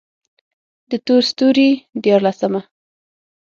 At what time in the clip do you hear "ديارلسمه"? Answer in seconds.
2.03-2.61